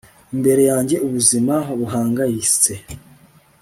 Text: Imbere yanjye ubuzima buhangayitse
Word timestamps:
Imbere 0.33 0.61
yanjye 0.71 0.95
ubuzima 1.05 1.55
buhangayitse 1.79 2.71